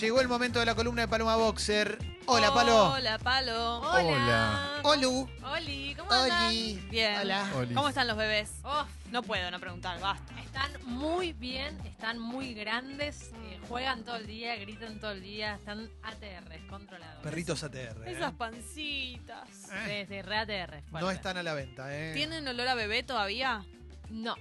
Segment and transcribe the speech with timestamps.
[0.00, 1.98] Llegó el momento de la columna de Paloma Boxer.
[2.26, 2.92] Hola, Palo.
[2.92, 3.78] Hola, Palo.
[3.80, 4.80] Hola.
[4.82, 5.28] Olu.
[5.52, 6.48] Oli, ¿cómo andan?
[6.48, 6.74] Oli.
[6.90, 7.18] Bien.
[7.20, 7.50] Hola.
[7.54, 7.74] Oli.
[7.74, 8.50] ¿Cómo están los bebés?
[8.64, 10.34] Uf, No puedo no preguntar, basta.
[10.40, 15.54] están muy bien, están muy grandes, eh, juegan todo el día, gritan todo el día,
[15.56, 17.22] están ATR, controlados.
[17.22, 17.76] Perritos ATR.
[18.08, 18.12] ¿eh?
[18.12, 19.48] Esas pancitas.
[19.86, 20.82] Eh, Desde re ATR.
[20.92, 22.12] No están a la venta, ¿eh?
[22.14, 23.64] ¿Tienen olor a bebé todavía?
[24.10, 24.34] No,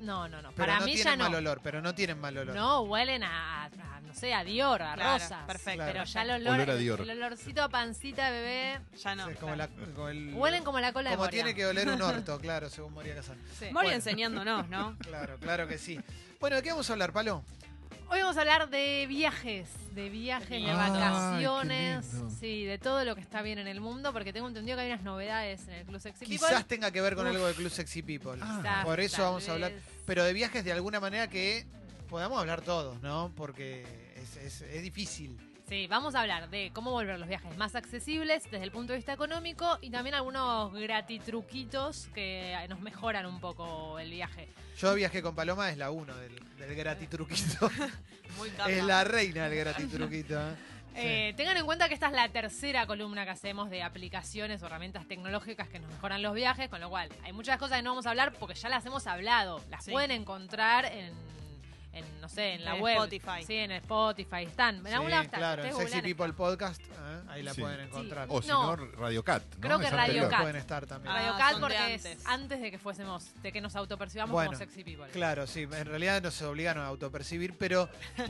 [0.00, 0.50] no, no, no.
[0.50, 1.24] Pero Para no mí tienen ya no.
[1.24, 2.54] mal olor, pero no tienen mal olor.
[2.54, 5.44] No, huelen a, a, no sé, a Dior, a Claro, rosas.
[5.46, 7.00] perfecto, Pero ya el olor, Olor a Dior.
[7.00, 9.28] el olorcito a pancita de bebé, Ya no.
[9.28, 11.42] Sí, como la- como el- huelen como la cola de como Moria.
[11.42, 13.36] tiene que oler un orto, claro, según Moria Kazan.
[13.58, 13.64] Sí.
[13.66, 13.90] Moria Bueno.
[13.92, 14.96] enseñándonos, ¿no?
[15.00, 16.00] Claro, claro que sí.
[16.40, 17.44] Bueno, ¿de qué vamos a hablar, Palo?
[18.10, 22.30] Hoy vamos a hablar de viajes, de viajes, de Ay, vacaciones, qué lindo.
[22.38, 24.92] sí, de todo lo que está bien en el mundo, porque tengo entendido que hay
[24.92, 26.36] unas novedades en el Club Sexy People.
[26.48, 27.32] Quizás tenga que ver con Uf.
[27.32, 28.34] algo de Club Sexy People.
[28.34, 29.72] Quizás, Por eso tal vamos a hablar.
[29.72, 29.82] vez.
[30.06, 31.66] Pero de viajes de alguna manera que
[32.10, 33.32] podamos hablar todos, ¿no?
[33.36, 34.03] Porque
[34.44, 35.38] es, es- difícil.
[35.68, 38.98] Sí, vamos a hablar de cómo volver los viajes más accesibles desde el punto de
[38.98, 44.48] vista económico y también algunos gratitruquitos que nos mejoran un poco el viaje.
[44.78, 47.70] Yo viajé con Paloma, es la uno del, del gratitruquito.
[48.36, 50.38] Muy es la reina del gratitruquito.
[50.38, 50.54] ¿eh?
[50.96, 54.66] Eh, tengan en cuenta que esta es la tercera columna que hacemos de aplicaciones o
[54.66, 57.90] herramientas tecnológicas que nos mejoran los viajes, con lo cual hay muchas cosas que no
[57.90, 59.60] vamos a hablar porque ya las hemos hablado.
[59.70, 59.90] Las Sí.
[59.90, 61.12] pueden encontrar en,
[61.94, 62.94] en, no sé, en la En web.
[62.96, 63.44] Spotify.
[63.46, 64.42] Sí, en Spotify.
[64.44, 64.86] Están.
[64.86, 65.40] En algún lado Sí, están.
[65.40, 67.22] claro, en Sexy People Podcast, ¿eh?
[67.28, 67.60] ahí la Sí.
[67.60, 68.26] pueden encontrar.
[68.30, 68.76] O si No.
[68.76, 69.42] Radio Cat.
[69.54, 69.60] ¿no?
[69.60, 70.30] Creo que Es Radio anterior.
[70.30, 70.40] Cat.
[70.40, 71.12] pueden estar también.
[71.14, 72.26] Ah, Radio Cat son de porque es antes.
[72.26, 75.06] antes de que fuésemos, de que nos autopercibamos Bueno, como sexy people.
[75.12, 77.88] Claro, sí, en realidad no se obligan a autopercibir, pero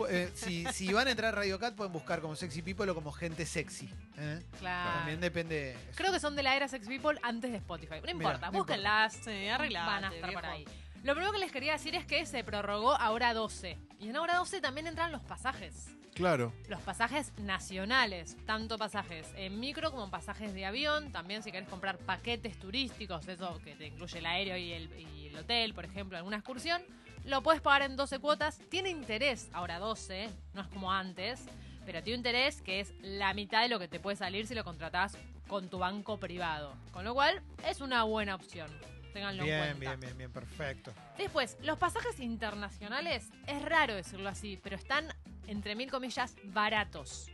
[0.09, 2.95] eh, si, si van a entrar a Radio Cat pueden buscar como Sexy People o
[2.95, 3.89] como gente sexy.
[4.19, 4.43] ¿eh?
[4.59, 4.99] Claro.
[4.99, 5.77] También depende.
[5.97, 7.97] Creo que son de la era Sex People antes de Spotify.
[8.05, 9.15] No importa, no búsquenlas.
[9.25, 10.65] Sí, Van a estar por ahí.
[11.05, 13.77] Lo primero que les quería decir es que se prorrogó a hora 12.
[14.01, 15.95] Y en hora 12 también entran los pasajes.
[16.15, 16.55] Claro.
[16.67, 21.13] Los pasajes nacionales, tanto pasajes en micro como pasajes de avión.
[21.13, 25.27] También si querés comprar paquetes turísticos, eso que te incluye el aéreo y el, y
[25.27, 26.81] el hotel, por ejemplo, alguna excursión,
[27.27, 28.59] lo puedes pagar en 12 cuotas.
[28.71, 31.45] Tiene interés ahora 12, no es como antes,
[31.85, 34.65] pero tiene interés que es la mitad de lo que te puede salir si lo
[34.65, 35.19] contratás
[35.49, 36.73] con tu banco privado.
[36.93, 38.71] Con lo cual, es una buena opción.
[39.15, 39.79] Ténganlo en Bien, cuenta.
[39.79, 40.93] bien, bien, bien, perfecto.
[41.17, 45.07] Después, los pasajes internacionales, es raro decirlo así, pero están,
[45.47, 47.31] entre mil comillas, baratos.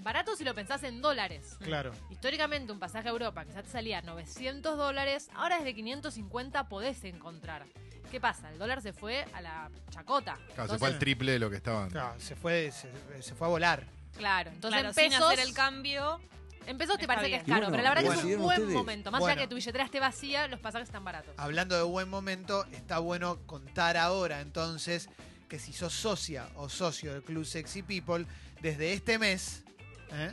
[0.00, 1.56] Baratos si lo pensás en dólares.
[1.60, 1.92] Claro.
[2.10, 7.66] Históricamente un pasaje a Europa quizás te salía 900 dólares, ahora desde 550 podés encontrar.
[8.10, 8.50] ¿Qué pasa?
[8.50, 10.36] El dólar se fue a la chacota.
[10.56, 11.88] Claro, se fue al triple de lo que estaban.
[11.88, 12.90] Claro, se fue, se,
[13.22, 13.86] se fue a volar.
[14.16, 16.20] Claro, entonces Claro, en sin hacer el cambio.
[16.66, 17.40] En pesos te Está parece bien.
[17.44, 18.76] que es caro, Y bueno, pero la verdad que es un buen ustedes.
[18.76, 19.10] momento.
[19.10, 19.32] Más Bueno.
[19.32, 21.34] allá que tu billetera esté vacía, los pasajes están baratos.
[21.36, 25.08] Hablando de buen momento, está bueno contar ahora entonces
[25.48, 28.26] que si sos socia o socio del Club Sexy People,
[28.60, 29.64] desde este mes
[30.12, 30.32] ¿eh?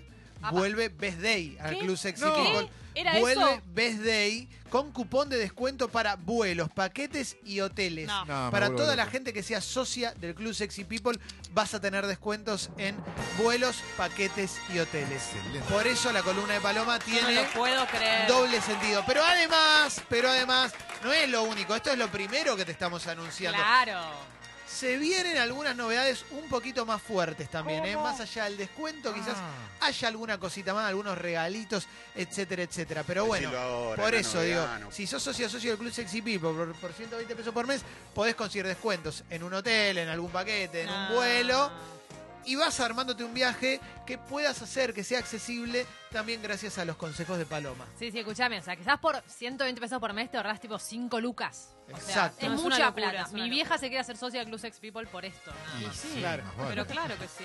[0.51, 1.79] Vuelve Best Day al ¿Qué?
[1.79, 2.33] Club Sexy No.
[2.35, 2.69] People.
[2.95, 3.61] ¿Era vuelve eso?
[3.67, 8.07] Best Day con cupón de descuento para vuelos, paquetes y hoteles.
[8.07, 8.25] No.
[8.25, 9.11] No, me Para vuelvo toda la loco.
[9.13, 11.17] gente que sea socia del Club Sexy People,
[11.53, 12.97] vas a tener descuentos en
[13.37, 15.23] vuelos, paquetes y hoteles.
[15.33, 15.59] Excelente.
[15.71, 18.27] Por eso la columna de Paloma tiene lo puedo creer.
[18.27, 19.03] doble sentido.
[19.05, 20.73] Pero además, pero además,
[21.03, 21.75] no es lo único.
[21.75, 23.57] Esto es lo primero que te estamos anunciando.
[23.57, 24.01] Claro.
[24.69, 27.97] Se vienen algunas novedades un poquito más fuertes también, ¿eh?
[27.97, 29.87] Más allá del descuento, quizás Ah.
[29.87, 33.03] haya alguna cosita más, algunos regalitos, etcétera, etcétera.
[33.05, 34.91] Pero bueno, ahora, por eso novedad, digo, no.
[34.91, 37.81] si sos socio socio del Club Sexy People por, por 120 pesos por mes,
[38.13, 41.09] podés conseguir descuentos en un hotel, en algún paquete, en un Ah.
[41.13, 41.71] vuelo
[42.49, 46.95] y vas armándote un viaje que puedas hacer, que sea accesible, también gracias a los
[46.97, 47.85] consejos de Paloma.
[47.99, 48.57] Sí, sí, escúchame.
[48.59, 51.75] O sea, quizás por 120 pesos por mes te ahorras tipo 5 lucas.
[51.85, 52.45] O sea, Exacto.
[52.45, 53.21] es mucha locura, plata.
[53.23, 53.53] es Mi locura.
[53.55, 55.51] vieja se quiere hacer socia del Club Sex People por esto.
[55.51, 55.95] nada más.
[55.95, 56.43] sí, Claro.
[56.69, 57.43] Pero claro que sí.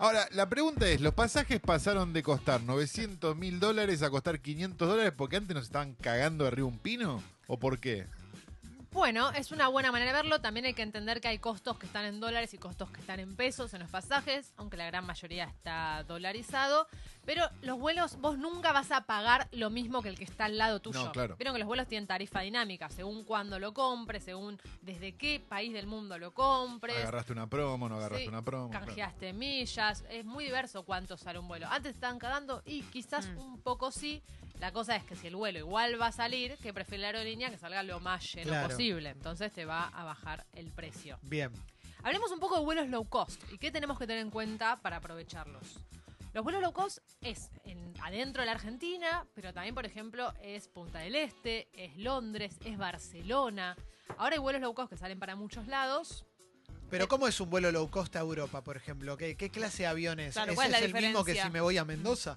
[0.00, 4.88] Ahora, la pregunta es, ¿los pasajes pasaron de costar 900 mil dólares a costar 500
[4.88, 7.22] dólares porque antes nos estaban cagando de arriba un pino?
[7.48, 8.06] ¿O por qué?
[8.90, 10.40] Bueno, es una buena manera de verlo.
[10.40, 13.20] También hay que entender que hay costos que están en dólares y costos que están
[13.20, 16.88] en pesos en los pasajes, aunque la gran mayoría está dolarizado.
[17.26, 20.56] Pero los vuelos, vos nunca vas a pagar lo mismo que el que está al
[20.56, 21.04] lado tuyo.
[21.04, 21.36] No, claro.
[21.36, 25.74] Vieron que los vuelos tienen tarifa dinámica, según cuándo lo compres, según desde qué país
[25.74, 26.96] del mundo lo compres.
[26.96, 28.70] ¿Agarraste una promo, no agarraste Sí, una promo?
[28.70, 28.86] Claro.
[28.86, 31.66] Canjeaste millas, es muy diverso cuánto sale un vuelo.
[31.70, 33.38] Antes estaban cagando y quizás Mm.
[33.38, 34.22] un poco sí.
[34.60, 37.50] La cosa es que si el vuelo igual va a salir, que prefiere la aerolínea
[37.50, 38.68] que salga lo más lleno Claro.
[38.68, 39.10] posible.
[39.10, 41.18] Entonces te va a bajar el precio.
[41.22, 41.52] Bien.
[42.02, 44.96] Hablemos un poco de vuelos low cost y qué tenemos que tener en cuenta para
[44.96, 45.78] aprovecharlos.
[46.34, 50.68] Los vuelos low cost es en- adentro de la Argentina, pero también, por ejemplo, es
[50.68, 53.76] Punta del Este, es Londres, es Barcelona.
[54.16, 56.24] Ahora hay vuelos low cost que salen para muchos lados.
[56.90, 59.16] Pero ¿cómo es un vuelo low cost a Europa, por ejemplo?
[59.16, 60.32] ¿Qué, qué clase de aviones?
[60.34, 62.36] Claro, ¿Ese ¿cuál es el mismo que si me voy a Mendoza?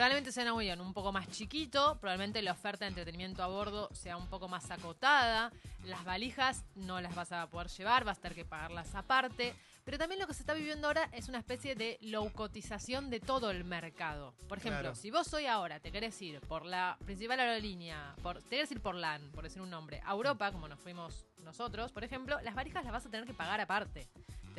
[0.00, 3.90] Probablemente sea un avión un poco más chiquito, probablemente la oferta de entretenimiento a bordo
[3.92, 5.52] sea un poco más acotada,
[5.84, 9.54] las valijas no las vas a poder llevar, vas a tener que pagarlas aparte,
[9.84, 13.20] pero también lo que se está viviendo ahora es una especie de low cotización de
[13.20, 14.34] todo el mercado.
[14.48, 14.94] Por ejemplo, Claro.
[14.94, 18.80] si vos hoy ahora te querés ir por la principal aerolínea, por, te querés ir
[18.80, 22.54] por LAN, por decir un nombre, a Europa, como nos fuimos nosotros, por ejemplo, las
[22.54, 24.08] valijas las vas a tener que pagar aparte.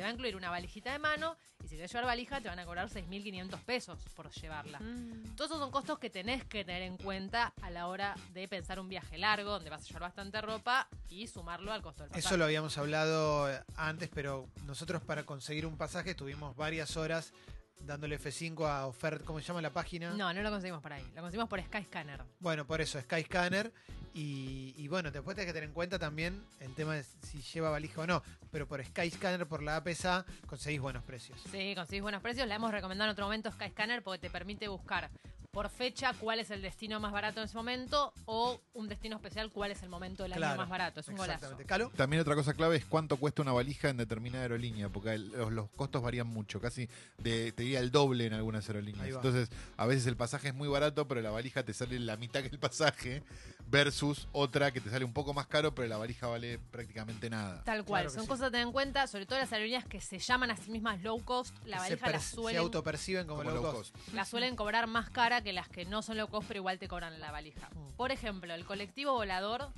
[0.02, 2.58] Te va a incluir una valijita de mano y si querés llevar valija te van
[2.58, 4.80] a cobrar 6.500 pesos por llevarla.
[4.80, 5.36] Mm.
[5.36, 8.80] Todos esos son costos que tenés que tener en cuenta a la hora de pensar
[8.80, 12.26] un viaje largo, donde vas a llevar bastante ropa y sumarlo al costo del pasaje.
[12.26, 17.32] Eso lo habíamos hablado eh, antes, pero nosotros para conseguir un pasaje estuvimos varias horas
[17.78, 20.14] dándole F5 a oferta, ¿cómo se llama la página?
[20.14, 21.04] No, no lo conseguimos por ahí.
[21.14, 22.24] Lo conseguimos por Skyscanner.
[22.40, 23.72] Bueno, por eso, Skyscanner.
[24.14, 27.70] Y, y bueno, después tenés que tener en cuenta también el tema de si lleva
[27.70, 28.22] valija o no.
[28.50, 31.38] Pero por Skyscanner, por la APSA, conseguís buenos precios.
[31.50, 32.46] Sí, conseguís buenos precios.
[32.46, 35.10] La hemos recomendado en otro momento Skyscanner porque te permite buscar
[35.52, 39.50] por fecha cuál es el destino más barato en ese momento o un destino especial
[39.52, 41.00] cuál es el momento del año más barato.
[41.00, 41.54] Es un golazo.
[41.94, 45.52] También otra cosa clave es cuánto cuesta una valija en determinada aerolínea, porque el- los,
[45.52, 46.88] los costos varían mucho, casi
[47.18, 49.08] de, te diría el doble en algunas aerolíneas.
[49.14, 52.40] Entonces, a veces el pasaje es muy barato, pero la valija te sale la mitad
[52.40, 53.22] que el pasaje,
[53.66, 57.62] versus otra que te sale un poco más caro, pero la valija vale prácticamente nada.
[57.64, 58.28] Tal cual, Claro son sí.
[58.28, 61.02] cosas a tener en cuenta, sobre todo las aerolíneas que se llaman a sí mismas
[61.02, 63.94] low cost, la se, valija la per- se suelen autoperciben como, Como low low cost.
[63.94, 64.14] cost.
[64.14, 66.88] la suelen cobrar más cara que las que no son low cost, pero igual te
[66.88, 67.68] cobran la valija.
[67.74, 67.92] Mm.
[67.96, 69.68] Por ejemplo, el colectivo volador,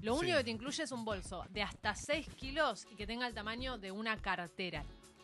[0.00, 0.38] lo único Sí.
[0.38, 3.78] que te incluye es un bolso de hasta 6 kilos y que tenga el tamaño
[3.78, 4.82] de una cartera,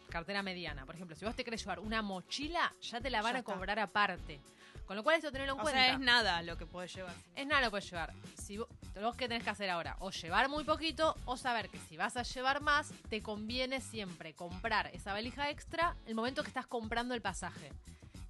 [0.08, 0.86] cartera mediana.
[0.86, 3.40] Por ejemplo, si vos te querés llevar una mochila, ya te la van Ya a
[3.40, 3.54] está.
[3.54, 4.40] cobrar aparte.
[4.86, 5.80] Con lo cual, esto tenerlo en O cuenta.
[5.82, 7.14] sea, es nada lo que puedes llevar.
[7.34, 8.14] Es nada lo puedes llevar.
[8.42, 11.78] Si vos, vos qué tenés que hacer ahora, o llevar muy poquito, o saber que
[11.78, 16.48] si vas a llevar más, te conviene siempre comprar esa valija extra el momento que
[16.48, 17.70] estás comprando el pasaje.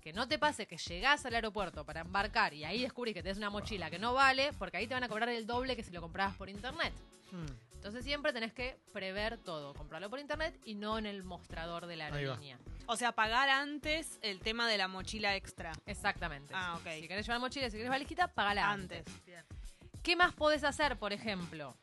[0.00, 3.38] Que no te pase que llegás al aeropuerto para embarcar y ahí descubrís que tenés
[3.38, 5.90] una mochila que no vale, porque ahí te van a cobrar el doble que si
[5.90, 6.92] lo comprabas por internet.
[7.32, 7.68] Mm.
[7.74, 11.96] Entonces siempre tenés que prever todo, comprarlo por internet y no en el mostrador de
[11.96, 12.58] la aerolínea.
[12.86, 15.72] O sea, pagar antes el tema de la mochila extra.
[15.86, 16.52] Exactamente.
[16.56, 16.88] Ah, ok.
[17.00, 19.06] Si querés llevar mochila, si querés valijita, pagala antes.
[19.06, 19.26] Antes.
[19.26, 19.44] Bien.
[20.02, 21.76] ¿Qué más podés hacer, por ejemplo?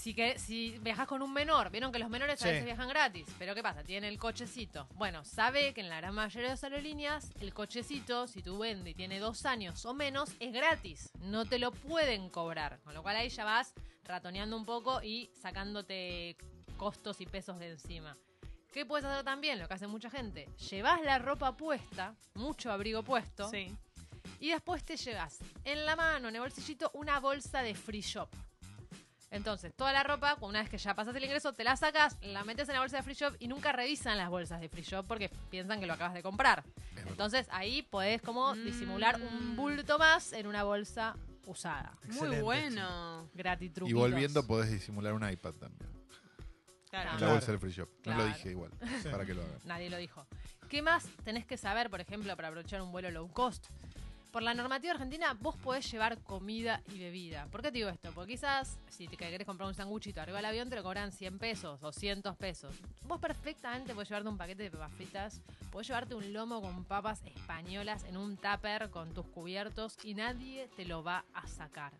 [0.00, 2.48] Si, que, si viajas con un menor, vieron que los menores a Sí.
[2.50, 3.82] veces viajan gratis, pero ¿qué pasa?
[3.84, 4.88] Tienen el cochecito.
[4.94, 8.94] Bueno, sabe que en la gran mayoría de las aerolíneas, el cochecito, si vendes y
[8.94, 11.10] tiene dos años o menos, es gratis.
[11.20, 12.80] No te lo pueden cobrar.
[12.82, 13.74] Con lo cual ahí ya vas
[14.04, 16.36] ratoneando un poco y sacándote
[16.78, 18.16] costos y pesos de encima.
[18.72, 19.58] ¿Qué puedes hacer también?
[19.58, 20.46] Lo que hace mucha gente.
[20.70, 23.76] Llevas la ropa puesta, mucho abrigo puesto, Sí.
[24.38, 28.30] y después te llevas en la mano, en el bolsillito, una bolsa de free shop.
[29.30, 32.42] Entonces, toda la ropa, una vez que ya pasas el ingreso, te la sacas, la
[32.44, 35.06] metes en la bolsa de free shop y nunca revisan las bolsas de free shop
[35.06, 36.64] porque piensan que lo acabas de comprar.
[37.06, 38.64] Entonces, ahí podés como Mm.
[38.64, 41.16] disimular un bulto más en una bolsa
[41.46, 41.96] usada.
[42.08, 43.28] Muy bueno.
[43.34, 45.90] Gratis Y volviendo podés disimular un iPad también.
[46.90, 47.12] Claro.
[47.14, 47.88] En la bolsa del free shop.
[48.06, 48.72] No lo dije igual,
[49.12, 49.58] para que lo hagan.
[49.64, 50.26] Nadie lo dijo.
[50.68, 53.68] ¿Qué más tenés que saber, por ejemplo, para aprovechar un vuelo low cost?
[54.30, 57.46] Por la normativa argentina, vos podés llevar comida y bebida.
[57.50, 58.12] ¿Por qué te digo esto?
[58.14, 61.38] Porque quizás, si te querés comprar un sanguchito arriba del avión, te lo cobran 100
[61.40, 62.72] pesos, 200 pesos.
[63.08, 65.40] Vos perfectamente podés llevarte un paquete de papas fritas,
[65.72, 70.68] podés llevarte un lomo con papas españolas en un tupper con tus cubiertos y nadie
[70.76, 71.92] te lo va a sacar.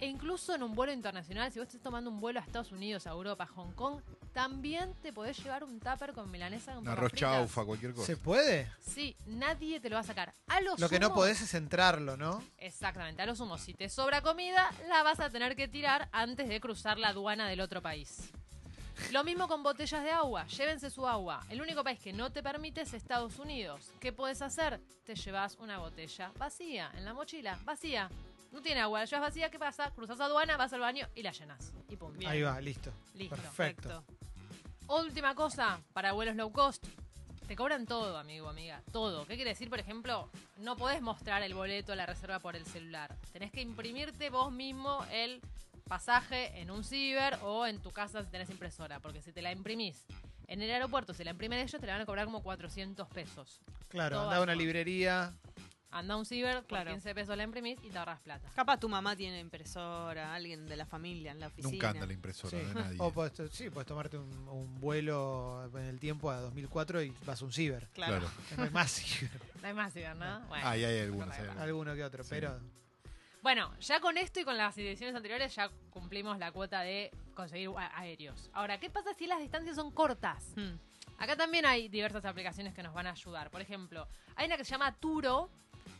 [0.00, 3.06] E incluso en un vuelo internacional, si vos estás tomando un vuelo a Estados Unidos,
[3.06, 4.00] a Europa, a Hong Kong,
[4.32, 7.30] también te podés llevar un tupper con milanesa con papas arroz fritas.
[7.30, 8.06] chaufa, cualquier cosa.
[8.06, 8.70] ¿Se puede?
[8.80, 10.34] Sí, nadie te lo va a sacar.
[10.48, 12.42] A lo, Lo que no sumo- podés es entrarlo, ¿no?
[12.58, 16.48] Exactamente, a lo sumo, si te sobra comida, la vas a tener que tirar antes
[16.48, 18.30] de cruzar la aduana del otro país.
[19.12, 21.40] Lo mismo con botellas de agua, llévense su agua.
[21.48, 23.90] El único país que no te permite es Estados Unidos.
[24.00, 24.80] ¿Qué puedes hacer?
[25.04, 28.08] Te llevas una botella vacía en la mochila, vacía.
[28.54, 29.90] No tiene agua, la llevas vacía, ¿qué pasa?
[29.90, 31.74] Cruzas aduana, vas al baño y la llenas.
[31.88, 32.20] Y punto.
[32.20, 32.30] Bien.
[32.30, 32.92] Ahí va, listo.
[33.14, 33.34] Listo.
[33.34, 34.04] Perfecto.
[34.86, 36.86] Última cosa, para vuelos low cost,
[37.48, 39.26] te cobran todo, amigo, amiga, todo.
[39.26, 40.30] ¿Qué quiere decir, por ejemplo?
[40.58, 43.16] No podés mostrar el boleto, la reserva por el celular.
[43.32, 45.40] Tenés que imprimirte vos mismo el
[45.88, 49.50] pasaje en un ciber o en tu casa si tenés impresora, porque si te la
[49.50, 50.06] imprimís
[50.46, 53.60] en el aeropuerto, si la imprimen ellos, te la van a cobrar como 400 pesos.
[53.88, 55.34] Claro, anda a una librería.
[55.96, 56.90] Anda a un ciber, por Claro.
[56.90, 58.50] 15 pesos la imprimís y te ahorras plata.
[58.54, 61.70] Capaz tu mamá tiene impresora, alguien de la familia en la oficina.
[61.72, 62.56] Nunca anda la impresora Sí.
[62.66, 62.96] de nadie.
[63.00, 67.40] O podés, sí, puedes tomarte un, un vuelo en el tiempo a 2004 y vas
[67.40, 67.88] a un ciber.
[67.94, 68.18] Claro.
[68.18, 68.30] Claro.
[68.56, 69.30] No hay más ciber.
[69.62, 70.40] No hay más ciber, ¿no?
[70.48, 70.66] Bueno.
[70.68, 71.30] Ah, y hay algunos.
[71.32, 71.62] Hay algunos.
[71.62, 72.30] Alguno que otro, Sí.
[72.30, 72.60] pero
[73.42, 77.68] Bueno, ya con esto y con las ediciones anteriores ya cumplimos la cuota de conseguir
[77.94, 78.48] aéreos.
[78.54, 80.52] Ahora, ¿qué pasa si las distancias son cortas?
[80.56, 80.76] Hmm.
[81.18, 83.50] Acá también hay diversas aplicaciones que nos van a ayudar.
[83.50, 85.50] Por ejemplo, hay una que se llama Turo,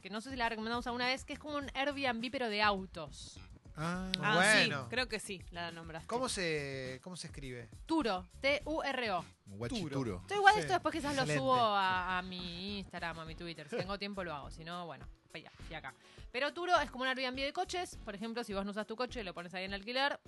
[0.04, 2.60] que no sé si la recomendamos alguna vez, que es como un Airbnb pero de
[2.60, 3.40] autos.
[3.74, 4.82] Ah, Ah, Bueno.
[4.82, 6.06] sí, creo que sí, la nombraste.
[6.08, 7.70] ¿Cómo se, ¿Cómo se escribe?
[7.86, 9.24] Turo, T-U-R-O.
[9.46, 10.22] guachituro.
[10.28, 11.36] Yo igual Sí, esto después quizás excelente.
[11.36, 13.66] lo subo a, a mi Instagram, a mi Twitter.
[13.66, 14.50] Si tengo tiempo lo hago.
[14.50, 15.94] Si no, bueno, ya, fui acá.
[16.30, 17.96] Pero Turo es como un Airbnb de coches.
[18.04, 20.20] Por ejemplo, si vos no usas tu coche y lo pones ahí en alquiler.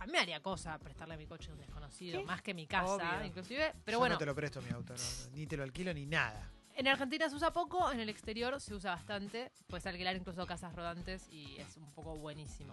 [0.00, 2.66] A mí me haría cosa prestarle mi coche a un desconocido, Sí, más que mi
[2.66, 3.24] casa, obvio.
[3.26, 3.74] inclusive.
[3.84, 5.94] Pero Yo bueno, no te lo presto mi auto, no, no, ni te lo alquilo
[5.94, 6.50] ni nada.
[6.76, 9.50] En Argentina se usa poco, en el exterior se usa bastante.
[9.68, 12.72] Puedes alquilar incluso casas rodantes y es un poco buenísimo.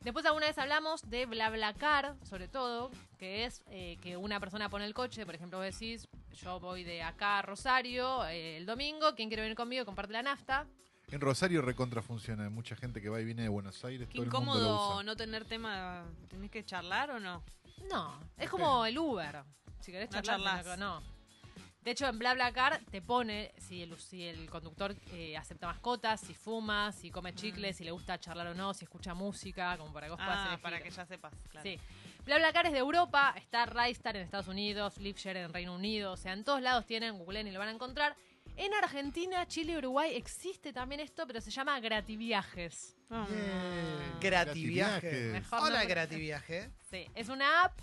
[0.00, 4.84] Después alguna vez hablamos de BlaBlaCar, sobre todo, que es eh, que una persona pone
[4.84, 6.08] el coche, por ejemplo, vos decís,
[6.42, 9.84] yo voy de acá a Rosario eh, el domingo, ¿quién quiere venir conmigo?
[9.84, 10.66] Comparte la nafta.
[11.12, 12.44] En Rosario recontra funciona.
[12.44, 14.08] Hay mucha gente que va y viene de Buenos Aires.
[14.08, 15.02] Qué todo el mundo lo incómodo usa.
[15.04, 16.04] no tener tema.
[16.28, 17.44] ¿Tenés que charlar o no?
[17.90, 19.42] No, es como el Uber.
[19.80, 20.78] Si querés No charlar, charlas.
[20.78, 21.02] no.
[21.84, 26.32] De hecho, en BlaBlaCar te pone si el, si el conductor eh, acepta mascotas, si
[26.32, 30.06] fuma, si come chicles, si le gusta charlar o no, si escucha música, como para
[30.06, 30.62] que vos puedas Ah, elegir.
[30.62, 31.68] para que ya sepas, claro.
[31.68, 31.80] Sí.
[32.24, 36.32] BlaBlaCar es de Europa, está Raistar en Estados Unidos, Liftshare en Reino Unido, o sea,
[36.34, 38.14] en todos lados tienen, googleen y lo van a encontrar.
[38.56, 42.96] En Argentina, Chile y Uruguay existe también esto, pero se llama Grativiajes.
[43.10, 43.26] Ah.
[44.20, 44.20] Grativiaje.
[44.20, 45.32] Grativiaje.
[45.32, 45.86] Mejor Hola, nombre.
[45.86, 46.70] Grativiaje.
[46.92, 47.78] Sí, es una app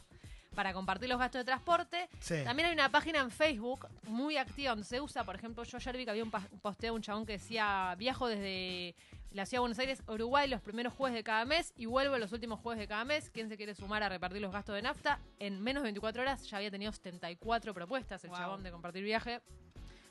[0.56, 2.10] para compartir los gastos de transporte.
[2.20, 2.44] Sí.
[2.44, 5.98] También hay una página en Facebook muy activa donde se usa, por ejemplo, yo ayer
[5.98, 8.96] vi que había un, posteo de un chabón que decía, viajo desde
[9.32, 12.32] la ciudad de Buenos Aires Uruguay los primeros jueves de cada mes y vuelvo los
[12.32, 13.29] últimos jueves de cada mes.
[13.29, 15.20] ¿Quién se quiere sumar a repartir los gastos de nafta?
[15.39, 18.39] En menos de 24 horas ya había tenido 74 propuestas el Wow.
[18.39, 19.41] chabón de compartir viaje.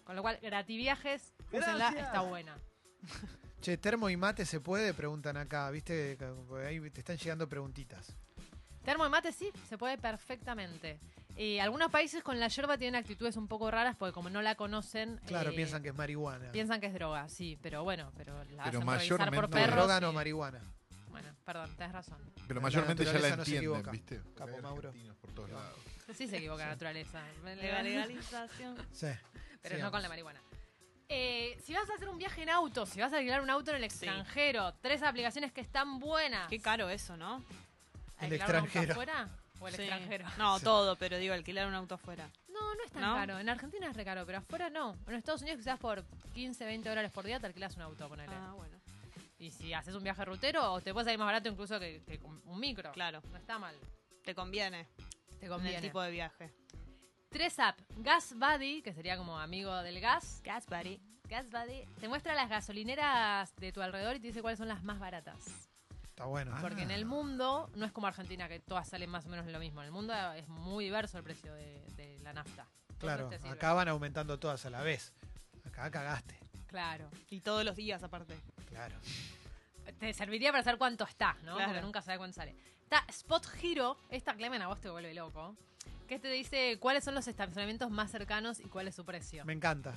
[0.05, 2.57] Con lo cual, grativiajes, úsenla, está buena.
[3.61, 6.17] Che, termo y mate se puede, preguntan acá, ¿viste?
[6.67, 8.17] Ahí te están llegando preguntitas.
[8.89, 10.99] Termo de mate sí, se puede perfectamente.
[11.37, 14.55] Eh, algunos países con la yerba tienen actitudes un poco raras porque como no la
[14.55, 15.21] conocen...
[15.27, 16.51] Claro, eh, piensan que es marihuana.
[16.53, 19.51] Piensan que es droga, sí, pero bueno, pero la Pero hacen revisar por mayormente- no,
[19.51, 19.77] perros.
[19.77, 20.61] droga y- no marihuana.
[21.11, 22.17] Bueno, perdón, tenés razón.
[22.49, 23.91] Pero La mayormente ya la no entienden.
[23.93, 24.23] ¿viste?
[24.35, 24.91] Capo Mauro.
[25.21, 25.79] por todos lados.
[26.15, 27.23] Sí se equivoca la naturaleza.
[27.45, 28.77] La Legal- legalización.
[28.91, 29.09] Sí.
[29.61, 30.41] pero no con la marihuana.
[31.11, 33.71] Eh, si vas a hacer un viaje en auto, si vas a alquilar un auto
[33.71, 36.49] en el extranjero, tres aplicaciones que están buenas.
[36.49, 37.45] Qué caro eso, ¿no?
[38.21, 38.93] El ¿Alquilar un auto extranjero.
[38.93, 39.29] afuera
[39.61, 39.83] o el Sí.
[39.83, 40.27] extranjero?
[40.39, 40.65] No, Sí.
[40.65, 42.29] todo, pero digo, alquilar un auto afuera.
[42.49, 43.15] No, no es tan ¿No?
[43.15, 43.39] caro.
[43.39, 44.97] En Argentina es re caro, pero afuera no.
[45.07, 48.33] En Estados Unidos quizás por 15, 20 dólares por día te alquilas un auto, ponele.
[48.35, 48.77] Ah, bueno.
[49.39, 52.03] Y si haces un viaje rutero, o te puede salir más barato incluso que,
[52.45, 52.91] un micro.
[52.93, 53.23] Claro.
[53.31, 53.77] No está mal.
[54.25, 54.89] Te conviene,
[55.39, 55.77] Te en conviene.
[55.77, 56.53] el tipo de viaje.
[57.31, 57.85] Tres apps.
[57.99, 60.41] Gas Buddy, que sería como amigo del gas.
[60.45, 61.01] Gas buddy.
[61.29, 64.83] Gas Buddy te muestra las gasolineras de tu alrededor y te dice cuáles son las
[64.83, 65.69] más baratas.
[66.19, 66.51] Está bueno.
[66.53, 66.59] Ah.
[66.61, 69.61] Porque en el mundo no es como Argentina, que todas salen más o menos lo
[69.61, 69.83] mismo.
[69.83, 72.67] En el mundo es muy diverso el precio de, de la nafta.
[72.99, 75.13] Claro, acá van aumentando todas a la vez.
[75.65, 76.37] Acá cagaste.
[76.67, 77.09] Claro.
[77.31, 78.37] Y todos los días aparte.
[78.67, 78.97] Claro.
[80.01, 81.55] Te serviría para saber cuánto está, ¿no?
[81.55, 81.71] Claro.
[81.71, 82.57] Porque nunca sabe cuánto sale.
[82.83, 85.55] Está Spot Hero, esta Clemen a vos te vuelve loco.
[86.09, 89.45] Que te dice cuáles son los estacionamientos más cercanos y cuál es su precio.
[89.45, 89.95] Me encanta.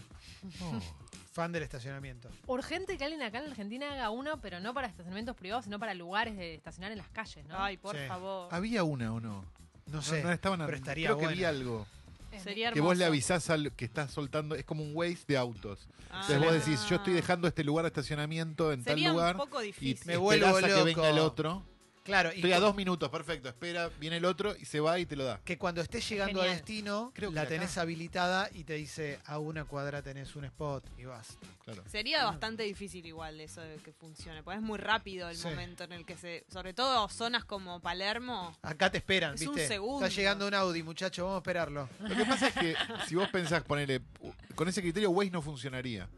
[0.61, 0.79] Oh,
[1.31, 2.27] Fan del estacionamiento.
[2.47, 5.93] Urgente que alguien acá en Argentina haga uno, pero no para estacionamientos privados, sino para
[5.93, 7.57] lugares de estacionar en las calles, ¿no?
[7.57, 8.01] Ay, por Sí.
[8.09, 8.53] favor.
[8.53, 9.45] Había una o no.
[9.85, 10.21] No sé.
[10.23, 11.85] no estaban pero estaría Creo que vi algo.
[12.33, 12.75] Es- Sería hermoso.
[12.75, 14.55] Que vos le avisás al que estás soltando.
[14.55, 15.87] Es como un Waze de autos.
[16.09, 16.21] Ah.
[16.27, 19.35] Entonces vos decís, yo estoy dejando este lugar de estacionamiento en Sería tal lugar.
[19.35, 20.07] un poco Y difícil.
[20.07, 20.83] Me esperás vuelvo a que loco.
[20.85, 21.63] venga el otro.
[22.03, 23.47] Claro, y Estoy a dos minutos, perfecto.
[23.47, 25.39] Espera, viene el otro y se va y te lo da.
[25.45, 26.57] que cuando estés llegando a Genial.
[26.57, 27.49] destino, Creo que la acá.
[27.49, 31.37] tenés habilitada y te dice a una cuadra tenés un spot y vas.
[31.63, 31.83] Claro.
[31.87, 35.47] Sería bastante difícil igual eso de que funcione, porque es muy rápido el Sí.
[35.47, 36.43] momento en el que se...
[36.51, 38.57] Sobre todo zonas como Palermo.
[38.63, 39.67] Acá te esperan, Es un ¿viste?
[39.67, 40.03] segundo.
[40.05, 41.87] Está llegando un Audi, muchacho, vamos a esperarlo.
[41.99, 42.75] Lo que pasa es que
[43.07, 44.01] si vos pensás ponerle.
[44.55, 46.09] Con ese criterio, Waze no funcionaría.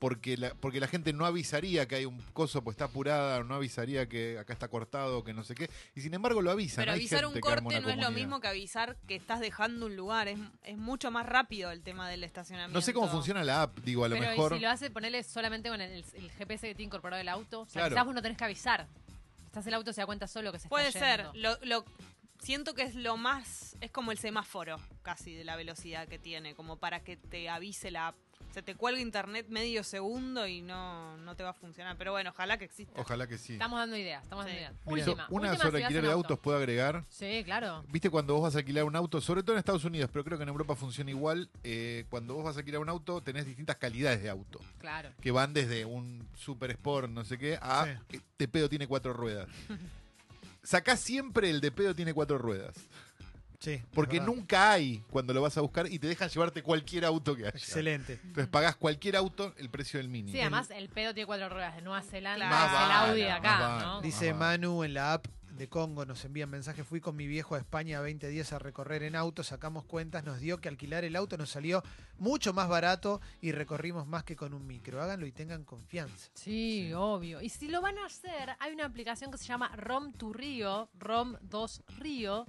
[0.00, 3.54] Porque la, porque la gente no avisaría que hay un coso, pues está apurada, no
[3.54, 5.70] avisaría que acá está cortado, que no sé qué.
[5.94, 6.82] Y sin embargo lo avisan.
[6.82, 8.10] Pero Hay avisar gente un corte no es lo comunidad.
[8.10, 10.26] mismo que avisar que estás dejando un lugar.
[10.26, 12.76] Es, es mucho más rápido el tema del estacionamiento.
[12.78, 14.52] No sé cómo funciona la app, digo, a lo pero mejor.
[14.52, 17.60] y si lo hace ponerle solamente con el, el GPS que tiene incorporado el auto,
[17.60, 17.94] o sea, Claro.
[17.94, 18.88] quizás vos no tenés que avisar.
[19.50, 21.30] Quizás el auto se da cuenta solo que se Puede está ser.
[21.34, 21.58] yendo.
[21.60, 21.84] Lo, lo-
[22.38, 23.76] siento que es lo más...
[23.82, 27.90] Es como el semáforo casi de la velocidad que tiene, como para que te avise
[27.90, 28.16] la app.
[28.52, 31.96] Se te cuelga internet medio segundo y no, no te va a funcionar.
[31.96, 33.00] Pero bueno, ojalá que exista.
[33.00, 33.52] Ojalá que sí.
[33.54, 34.50] Estamos dando ideas, estamos Sí.
[34.50, 34.74] dando ideas.
[34.86, 36.18] Mira, Última, una última sobre alquiler de auto.
[36.34, 37.04] autos puedo agregar.
[37.08, 37.84] Sí, claro.
[37.88, 40.36] Viste cuando vos vas a alquilar un auto, sobre todo en Estados Unidos, pero creo
[40.38, 41.48] que en Europa funciona igual.
[41.62, 44.60] eh, cuando vos vas a alquilar un auto, tenés distintas calidades de auto.
[44.78, 45.10] Claro.
[45.20, 48.16] Que van desde un super sport, no sé qué, a Sí.
[48.16, 49.48] este pedo tiene cuatro ruedas.
[50.62, 52.74] sacá siempre el de pedo tiene cuatro ruedas.
[53.60, 53.82] Sí.
[53.92, 57.42] Porque nunca hay cuando lo vas a buscar y te dejan llevarte cualquier auto que
[57.42, 57.50] haya.
[57.50, 58.14] Excelente.
[58.24, 60.32] Entonces pagás cualquier auto el precio del mini.
[60.32, 62.66] Sí, además el pedo tiene cuatro ruedas de Nueva Zelanda, Claro.
[62.66, 64.00] es Más el Audi de vale, acá, más ¿no?
[64.00, 66.86] Dice Manu en la app de Congo, nos envían mensajes.
[66.86, 70.40] Fui con mi viejo a España 20 días a recorrer en auto, sacamos cuentas, nos
[70.40, 71.82] dio que alquilar el auto nos salió
[72.16, 75.02] mucho más barato y recorrimos más que con un micro.
[75.02, 76.30] Háganlo y tengan confianza.
[76.32, 77.42] Sí, obvio.
[77.42, 80.88] Y si lo van a hacer, hay una aplicación que se llama Rom to Río,
[80.98, 82.46] Rom 2 Río,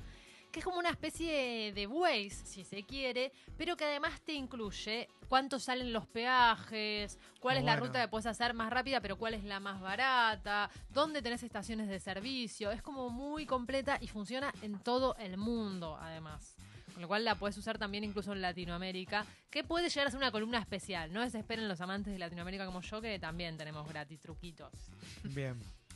[0.52, 5.08] que es como una especie de Waze, si se quiere, pero que además te incluye
[5.30, 9.34] cuánto salen los peajes, cuál es la ruta que puedes hacer más rápida, pero cuál
[9.34, 12.72] es la más barata, dónde tenés estaciones de servicio.
[12.72, 16.56] Es como muy completa y funciona en todo el mundo, además.
[16.94, 20.18] Con lo cual la puedes usar también incluso en Latinoamérica, que puede llegar a ser
[20.18, 21.14] una columna especial.
[21.14, 24.72] No desesperen los amantes de Latinoamérica como yo, que también tenemos gratis truquitos.
[25.24, 25.56] Bien.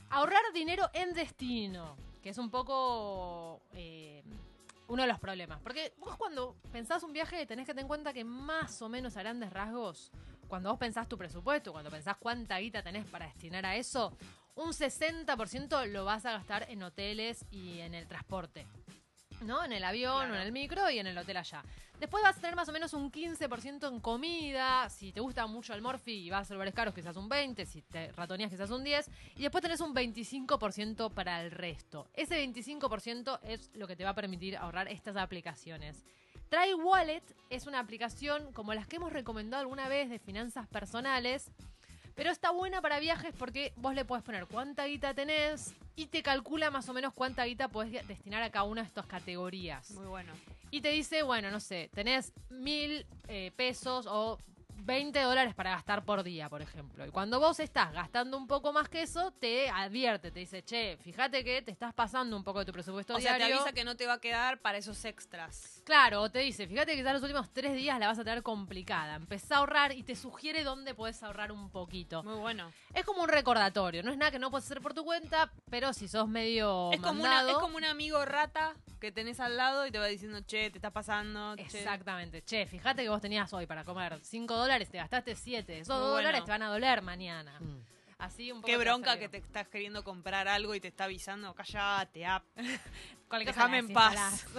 [0.09, 4.24] Ahorrar dinero en destino, que es un poco eh,
[4.88, 5.59] uno de los problemas.
[5.62, 9.17] Porque vos cuando pensás un viaje tenés que tener en cuenta que más o menos
[9.17, 10.12] a grandes rasgos,
[10.47, 14.15] cuando vos pensás tu presupuesto, cuando pensás cuánta guita tenés para destinar a eso,
[14.55, 18.65] un 60% lo vas a gastar en hoteles y en el transporte.
[19.41, 19.63] ¿No?
[19.63, 20.33] En el avión Claro.
[20.33, 21.63] o en el micro y en el hotel allá.
[21.99, 24.89] Después vas a tener más o menos un 15% en comida.
[24.89, 27.65] Si te gusta mucho el morfi y vas a lugares caros, quizás un 20%.
[27.65, 29.07] Si te ratoneas, quizás un 10%.
[29.37, 32.07] Y después tenés un 25% para el resto.
[32.13, 36.03] Ese 25% es lo que te va a permitir ahorrar estas aplicaciones.
[36.49, 41.49] Try Wallet es una aplicación como las que hemos recomendado alguna vez de finanzas personales.
[42.13, 46.23] Pero está buena para viajes porque vos le podés poner cuánta guita tenés y te
[46.23, 49.91] calcula más o menos cuánta guita podés destinar a cada una de estas categorías.
[49.91, 50.33] Muy bueno.
[50.71, 54.37] Y te dice, bueno, no sé, tenés mil eh, pesos o
[54.85, 57.05] 20 dólares para gastar por día, por ejemplo.
[57.05, 60.97] Y cuando vos estás gastando un poco más que eso, te advierte, te dice, che,
[61.01, 63.83] fíjate que te estás pasando un poco de tu presupuesto O sea, te avisa que
[63.83, 65.81] no te va a quedar para esos extras.
[65.85, 68.43] Claro, o te dice, fíjate que quizás los últimos tres días la vas a tener
[68.43, 69.15] complicada.
[69.15, 72.23] Empezá a ahorrar y te sugiere dónde podés ahorrar un poquito.
[72.23, 72.71] Muy bueno.
[72.93, 75.93] Es como un recordatorio, no es nada que no puedes hacer por tu cuenta, pero
[75.93, 79.85] si sos medio Es como, una, es como un amigo rata que tenés al lado
[79.85, 81.55] y te va diciendo, che, te estás pasando.
[81.55, 81.63] che".
[81.63, 82.43] Exactamente.
[82.43, 85.79] Che, fíjate que vos tenías hoy para comer 5 dólares, te gastaste 7.
[85.79, 86.27] Esos Muy 2 bueno.
[86.27, 87.59] dólares te van a doler mañana.
[87.59, 87.79] Mm.
[88.18, 88.68] Así un poco.
[88.68, 92.44] Qué bronca que te estás queriendo comprar algo y te está avisando, callate, app.
[93.46, 94.46] Déjame en paz.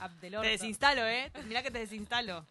[0.00, 1.30] App del Te desinstalo, ¿eh?
[1.46, 2.44] Mirá que te desinstalo.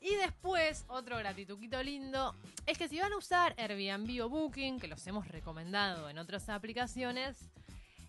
[0.00, 2.34] Y después, otro gratituquito lindo,
[2.66, 6.48] es que si van a usar Airbnb o Booking, que los hemos recomendado en otras
[6.48, 7.50] aplicaciones,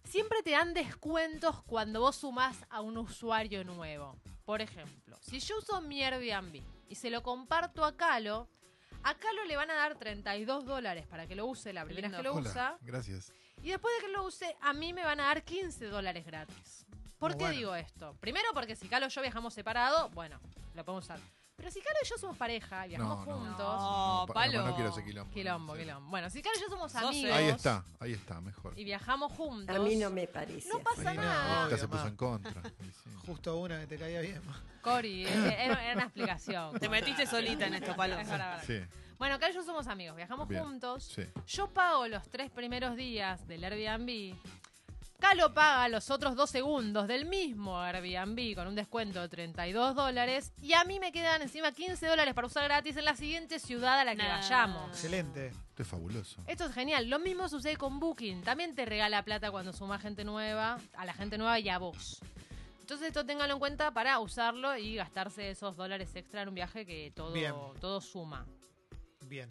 [0.03, 4.15] siempre te dan descuentos cuando vos sumás a un usuario nuevo.
[4.45, 8.49] Por ejemplo, si yo uso mi Airbnb y se lo comparto a Calo,
[9.03, 12.17] a Calo le van a dar 32 dólares para que lo use la primera vez
[12.17, 12.77] que lo Hola, usa.
[12.81, 13.31] gracias.
[13.63, 16.85] Y después de que lo use, a mí me van a dar 15 dólares gratis.
[17.17, 17.57] ¿Por Muy qué bueno.
[17.57, 18.15] digo esto?
[18.19, 20.39] Primero porque si Calo y yo viajamos separado, bueno,
[20.75, 21.19] lo podemos usar.
[21.61, 23.39] Pero si Calo y yo somos pareja y viajamos No, no.
[23.39, 23.57] juntos...
[23.59, 24.65] No, pa- palo.
[24.65, 25.31] No, quiero ese quilombo.
[25.31, 25.81] Quilombo, Sí.
[25.81, 26.09] quilombo.
[26.09, 27.31] Bueno, si Calo y yo somos Sos amigos...
[27.37, 28.73] Ahí está, ahí está, mejor.
[28.79, 29.75] Y viajamos juntos...
[29.75, 30.67] A mí no me parece.
[30.69, 31.65] No pasa nada.
[31.65, 32.63] Esta se puso en contra.
[33.03, 33.09] sí.
[33.27, 34.41] Justo una que te caía bien.
[34.81, 36.79] Cori, eh, era, era una explicación.
[36.79, 38.17] Te metiste solita en esto, Palo.
[38.17, 38.87] Es verdad, es verdad.
[38.89, 40.63] Sí, Bueno, Calo y yo somos amigos, viajamos Bien.
[40.63, 41.03] juntos.
[41.15, 41.23] sí.
[41.45, 44.35] Yo pago los tres primeros días del Airbnb.
[45.21, 50.51] Calo paga los otros dos segundos del mismo Airbnb con un descuento de 32 dólares.
[50.59, 53.99] Y a mí me quedan encima 15 dólares para usar gratis en la siguiente ciudad
[53.99, 54.37] a la que Nah.
[54.39, 54.89] vayamos.
[54.89, 55.47] Excelente.
[55.49, 56.41] Esto es fabuloso.
[56.47, 57.07] Esto es genial.
[57.07, 58.41] Lo mismo sucede con Booking.
[58.41, 62.19] También te regala plata cuando suma gente nueva, a la gente nueva y a vos.
[62.79, 66.83] Entonces esto ténganlo en cuenta para usarlo y gastarse esos dólares extra en un viaje
[66.83, 67.53] que todo, Bien.
[67.79, 68.43] todo suma.
[69.27, 69.47] Bien.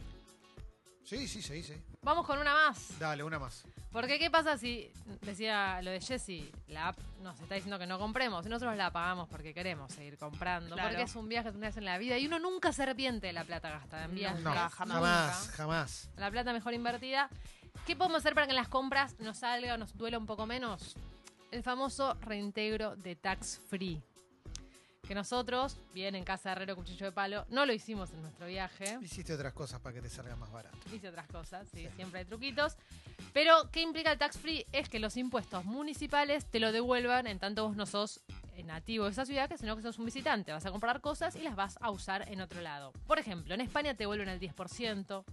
[1.05, 1.75] Sí, sí, sí, sí.
[2.03, 2.99] Vamos con una más.
[2.99, 3.65] Dale, una más.
[3.93, 4.89] Porque qué pasa si,
[5.23, 8.93] decía lo de Jessy, la app nos está diciendo que no compremos y nosotros la
[8.93, 10.75] pagamos porque queremos seguir comprando.
[10.77, 10.91] Claro.
[10.91, 13.27] Porque es un viaje que una vez en la vida y uno nunca se arrepiente
[13.27, 14.41] de la plata gastada en viajes.
[14.43, 15.51] No, Nunca, jamás, jamás.
[15.57, 16.11] jamás.
[16.17, 17.29] La plata mejor invertida.
[17.87, 20.47] ¿Qué podemos hacer para que en las compras nos salga o nos duela un poco
[20.47, 20.95] menos?
[21.51, 24.01] El famoso reintegro de tax free.
[25.11, 28.46] Que nosotros, bien en casa de Herrero Cuchillo de Palo, no lo hicimos en nuestro
[28.46, 28.96] viaje.
[29.03, 30.79] Hiciste otras cosas para que te salga más barato.
[30.94, 31.88] Hice otras cosas, sí, Sí.
[31.96, 32.77] siempre hay truquitos.
[33.33, 34.64] Pero, ¿qué implica el tax free?
[34.70, 38.20] Es que los impuestos municipales te lo devuelvan en tanto vos no sos
[38.55, 40.53] eh, nativo de esa ciudad, que sino que sos un visitante.
[40.53, 42.92] Vas a comprar cosas y las vas a usar en otro lado.
[43.09, 45.25] Por ejemplo, en España te vuelven el 10%.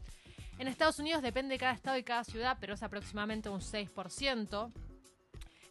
[0.58, 4.72] En Estados Unidos depende de cada estado y cada ciudad, pero es aproximadamente un 6%.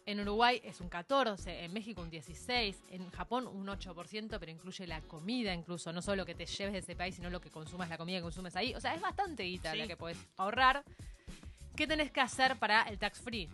[0.07, 4.87] En Uruguay es un 14%, en México un 16%, en Japón un 8%, pero incluye
[4.87, 7.49] la comida incluso, no solo lo que te lleves de ese país, sino lo que
[7.51, 8.73] consumas, la comida que consumes ahí.
[8.73, 9.77] O sea, es bastante guita Sí.
[9.79, 10.83] la que puedes ahorrar.
[11.75, 13.49] ¿Qué tenés que hacer para el tax free?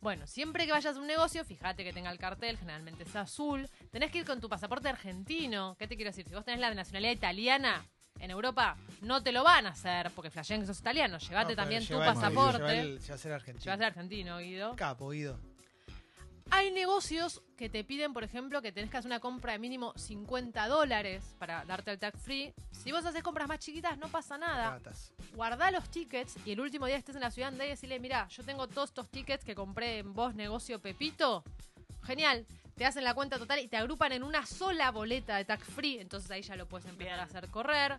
[0.00, 3.68] Bueno, siempre que vayas a un negocio, fíjate que tenga el cartel, generalmente es azul.
[3.92, 5.76] Tenés que ir con tu pasaporte argentino.
[5.78, 6.26] ¿Qué te quiero decir?
[6.28, 7.86] Si vos tenés la nacionalidad italiana,
[8.18, 11.18] en Europa no te lo van a hacer porque flashean que sos italiano.
[11.18, 12.58] Llevate No, también tu lleva el- pasaporte.
[12.58, 13.72] lleva el- lleva argentino.
[13.74, 14.74] El argentino, Guido.
[14.74, 15.38] Capo, Guido.
[16.54, 19.94] Hay negocios que te piden, por ejemplo, que tenés que hacer una compra de mínimo
[19.96, 22.52] 50 dólares para darte el tag free.
[22.72, 24.72] Si vos haces compras más chiquitas, no pasa nada.
[24.72, 25.14] Ratas.
[25.34, 27.98] Guardá los tickets y el último día que estés en la ciudad andá y decirle,
[27.98, 31.42] mira, yo tengo todos estos tickets que compré en vos, negocio Pepito.
[32.02, 32.46] Genial.
[32.76, 36.00] Te hacen la cuenta total y te agrupan en una sola boleta de tag free.
[36.00, 37.98] Entonces ahí ya lo puedes empezar a hacer correr.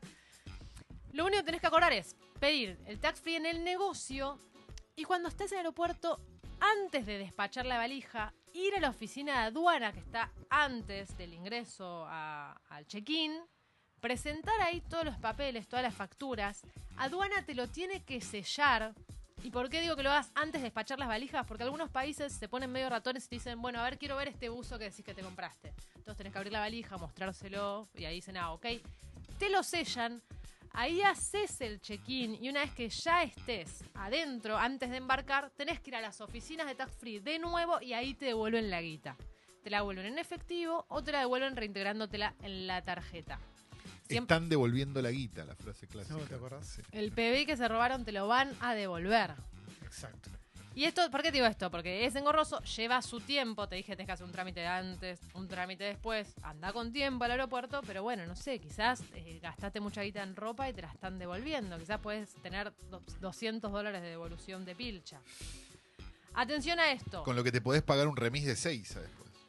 [1.11, 4.37] Lo único que tenés que acordar es pedir el tag free en el negocio
[4.95, 6.19] y cuando estés en el aeropuerto,
[6.59, 11.33] antes de despachar la valija, ir a la oficina de aduana que está antes del
[11.33, 13.33] ingreso a- al check-in,
[13.99, 16.61] presentar ahí todos los papeles, todas las facturas.
[16.97, 18.93] Aduana te lo tiene que sellar.
[19.43, 21.45] ¿Y por qué digo que lo hagas antes de despachar las valijas?
[21.45, 24.29] Porque algunos países se ponen medio ratones y te dicen, bueno, a ver, quiero ver
[24.29, 25.73] este buzo que decís que te compraste.
[25.95, 28.65] Entonces tenés que abrir la valija, mostrárselo y ahí dicen, ah, ok.
[29.39, 30.21] Te lo sellan,
[30.73, 35.79] ahí haces el check-in y una vez que ya estés adentro, antes de embarcar, tenés
[35.79, 38.81] que ir a las oficinas de Tax Free de nuevo y ahí te devuelven la
[38.81, 39.15] guita.
[39.63, 43.39] Te la devuelven en efectivo o te la devuelven reintegrándotela en la tarjeta.
[44.07, 46.17] Siempre- Están devolviendo la guita, la frase clásica.
[46.17, 46.67] No, ¿te acordás?
[46.67, 46.81] Sí.
[46.91, 49.33] el PBI que se robaron te lo van a devolver.
[49.83, 50.29] Exacto.
[50.75, 51.69] Y esto, ¿por qué te digo esto?
[51.69, 55.47] Porque es engorroso, lleva su tiempo, te dije tenés que hacer un trámite antes, un
[55.47, 60.01] trámite después, anda con tiempo al aeropuerto, pero bueno, no sé, quizás eh, gastaste mucha
[60.01, 64.09] guita en ropa y te la están devolviendo, quizás puedes tener do- 200 dólares de
[64.09, 65.19] devolución de pilcha.
[66.33, 68.97] Atención a esto, Con lo que te podés pagar un remis de 6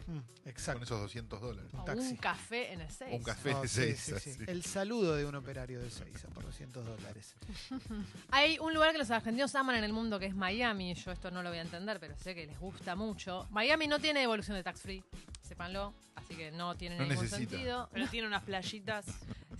[0.06, 0.84] Mm, Con exacto.
[0.84, 1.70] esos 200 dólares.
[1.72, 2.08] o taxi.
[2.10, 3.10] un café en el 6.
[3.12, 4.20] O un café No, de sí, 6.
[4.22, 4.44] sí, sí.
[4.46, 7.34] El saludo de un operario de Seiza por 200 dólares.
[8.30, 10.94] Hay un lugar que los argentinos aman en el mundo que es Miami.
[10.94, 13.46] Yo esto no lo voy a entender, pero sé que les gusta mucho.
[13.50, 15.02] Miami no tiene devolución de tax free,
[15.42, 15.94] sépanlo.
[16.16, 17.50] Así que no tiene No ningún necesita.
[17.50, 17.88] sentido.
[17.92, 19.06] Pero tiene unas playitas,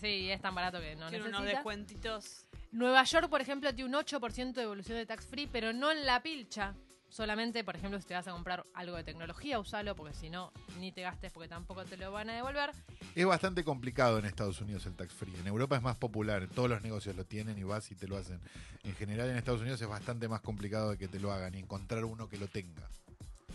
[0.00, 1.59] Sí, es tan barato que no tiene unos necesita.
[1.59, 2.46] descuentitos.
[2.72, 6.04] Nueva York, por ejemplo, tiene un 8% de devolución de tax free, pero no en
[6.04, 6.74] la pilcha.
[7.18, 10.53] Solamente, por ejemplo, si te vas a comprar algo de tecnología, usalo, porque si no,
[10.81, 12.72] ni te gastes porque tampoco te lo van a devolver.
[13.14, 15.33] Es bastante complicado en Estados Unidos el tax free.
[15.37, 18.16] En Europa es más popular, todos los negocios lo tienen y vas y te lo
[18.16, 18.40] hacen.
[18.83, 21.59] En general en Estados Unidos es bastante más complicado de que te lo hagan y
[21.61, 22.83] encontrar uno que lo tenga.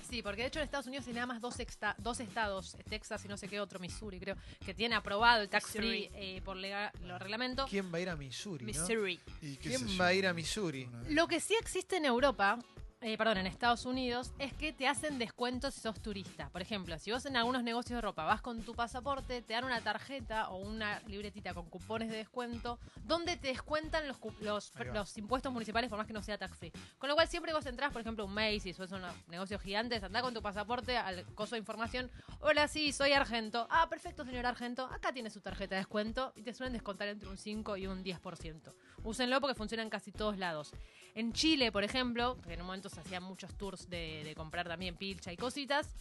[0.09, 3.25] Sí, porque de hecho en Estados Unidos hay nada más dos, exta- dos estados, Texas
[3.25, 6.55] y no sé qué otro, Missouri creo, que tiene aprobado el tax free eh, por
[6.55, 7.65] lega- lo reglamento.
[7.69, 8.63] ¿Quién va a ir a Missouri?
[8.63, 8.67] no?
[8.67, 9.19] Missouri.
[9.41, 10.89] ¿Y qué ¿Quién va a ir a Missouri?
[11.09, 12.57] Lo que sí existe en Europa,
[13.01, 16.49] eh, perdón, en Estados Unidos, es que te hacen descuentos si sos turista.
[16.49, 19.63] Por ejemplo, si vos en algunos negocios de ropa vas con tu pasaporte, te dan
[19.63, 24.03] una tarjeta o una libretita con cupones de descuento donde te descuentan
[24.41, 26.73] los, impuestos municipales por más que no sea tax free.
[26.97, 29.95] Con lo cual siempre vos entrás, por ejemplo, un Macy's o es un negocio gigante,
[29.95, 32.11] andás con tu pasaporte al coso de información.
[32.41, 33.65] Hola, sí, soy Argento.
[33.69, 34.85] Ah, perfecto, señor Argento.
[34.91, 38.03] Acá tiene su tarjeta de descuento y te suelen descontar entre un 5 y un
[38.03, 38.73] 10%.
[39.03, 40.73] Úsenlo porque funciona en casi todos lados.
[41.19, 44.95] En Chile, por ejemplo, que en un momento se hacían muchos tours de, comprar también
[44.95, 45.93] pilcha y cositas,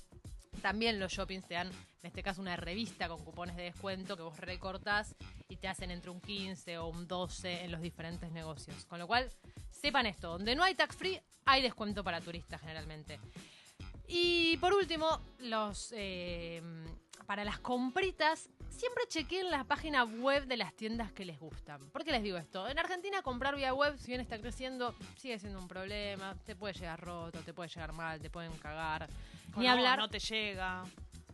[0.62, 4.22] también los shoppings te dan, en este caso, una revista con cupones de descuento que
[4.22, 5.16] vos recortás
[5.48, 8.84] y te hacen entre un 15 o un 12 en los diferentes negocios.
[8.84, 9.28] Con lo cual,
[9.72, 13.18] sepan esto, donde no hay tax free, hay descuento para turistas generalmente.
[14.06, 16.62] Y por último, los eh,
[17.26, 21.88] para las compritas, siempre chequeen la página web de las tiendas que les gustan.
[21.90, 22.68] ¿Por qué les digo esto?
[22.68, 26.34] En Argentina comprar vía web, si bien está creciendo, sigue siendo un problema.
[26.44, 29.08] Te puede llegar roto, te puede llegar mal, te pueden cagar.
[29.56, 30.84] Ni no, hablar, No te llega.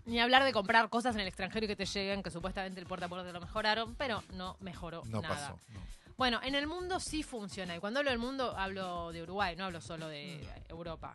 [0.06, 2.86] ni hablar de comprar cosas en el extranjero y que te lleguen, que supuestamente el
[2.86, 5.34] puerta a puerta lo mejoraron, pero no mejoró No nada.
[5.34, 5.58] pasó.
[5.72, 5.80] no.
[6.16, 7.74] Bueno, en el mundo sí funciona.
[7.74, 11.12] Y cuando hablo del mundo, hablo de Uruguay, no hablo solo de Europa.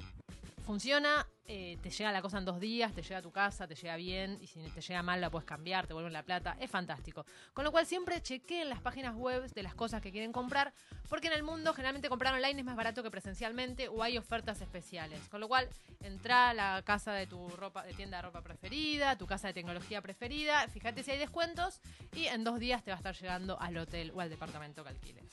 [0.69, 3.73] Funciona, eh, te llega la cosa en dos días, te llega a tu casa, te
[3.73, 6.69] llega bien, y si te llega mal la puedes cambiar, te vuelven la plata, es
[6.69, 7.25] fantástico.
[7.55, 10.71] Con lo cual siempre chequeen las páginas web de las cosas que quieren comprar,
[11.09, 14.61] porque en el mundo generalmente comprar online es más barato que presencialmente o hay ofertas
[14.61, 15.19] especiales.
[15.29, 15.67] Con lo cual,
[16.01, 19.55] entra a la casa de tu ropa, de tienda de ropa preferida, tu casa de
[19.55, 21.81] tecnología preferida, fíjate si hay descuentos
[22.13, 24.89] y en dos días te va a estar llegando al hotel o al departamento que
[24.89, 25.25] alquiles.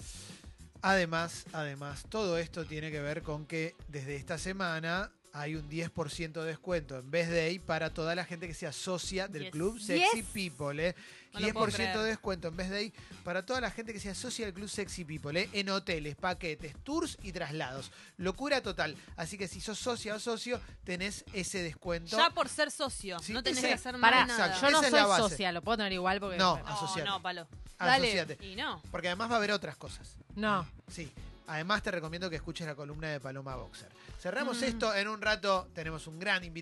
[0.81, 6.33] Además, además, todo esto tiene que ver con que desde esta semana hay un 10%
[6.33, 9.51] de descuento en vez de ahí para toda la gente que se asocia del Yes.
[9.53, 10.27] club Sexy Yes.
[10.33, 10.95] People, ¿eh?
[11.35, 14.01] No lo puedo 10% de descuento en vez de ahí para toda la gente que
[14.01, 15.51] se asocia al club Sexy People, ¿eh?
[15.53, 17.93] En hoteles, paquetes, tours y traslados.
[18.17, 18.97] Locura total.
[19.17, 22.17] Así que si sos socia o socio, tenés ese descuento.
[22.17, 24.47] Ya por ser socio, Sí, no tenés ese- que hacer más Para, nada.
[24.47, 24.67] Exacto.
[24.67, 26.39] yo no soy socia, lo puedo tener igual porque.
[26.39, 26.57] No.
[26.59, 27.09] No, asociate.
[27.09, 27.47] no, palo.
[27.79, 28.07] Dale.
[28.21, 28.47] Asociate.
[28.47, 28.81] Y no.
[28.91, 30.17] Porque además va a haber otras cosas.
[30.35, 30.67] No.
[30.89, 31.13] Sí.
[31.49, 33.89] Además, te recomiendo que escuches la columna de Paloma Boxer.
[34.21, 34.65] Cerramos Mm.
[34.65, 35.69] esto en un rato.
[35.75, 36.55] Tenemos un gran invitado.